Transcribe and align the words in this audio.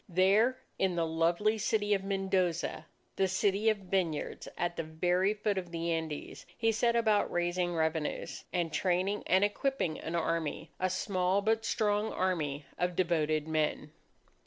There 0.09 0.57
in 0.79 0.95
the 0.95 1.05
lovely 1.05 1.59
city 1.59 1.93
of 1.93 2.03
Mendoza, 2.03 2.87
the 3.17 3.27
city 3.27 3.69
of 3.69 3.77
vineyards, 3.77 4.47
at 4.57 4.75
the 4.75 4.81
very 4.81 5.35
foot 5.35 5.59
of 5.59 5.69
the 5.71 5.91
Andes, 5.91 6.43
he 6.57 6.71
set 6.71 6.95
about 6.95 7.31
raising 7.31 7.75
revenues, 7.75 8.43
and 8.51 8.73
training 8.73 9.21
and 9.27 9.43
equipping 9.43 9.99
an 9.99 10.15
army 10.15 10.71
a 10.79 10.89
small 10.89 11.43
but 11.43 11.65
strong 11.65 12.11
army 12.13 12.65
of 12.79 12.95
devoted 12.95 13.47
men. 13.47 13.91